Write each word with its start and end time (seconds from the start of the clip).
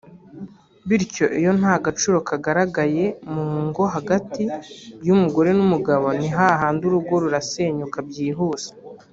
bityo 0.87 1.25
iyo 1.39 1.51
nta 1.59 1.73
gaciro 1.85 2.17
kagaragaye 2.29 3.05
mu 3.33 3.45
ngo 3.67 3.83
hagati 3.95 4.43
y’umugore 5.07 5.49
n’umugabo 5.57 6.05
ni 6.19 6.29
hahandi 6.35 6.81
urugo 6.85 7.13
rurasenyuka 7.23 7.97
byihuse 8.09 8.69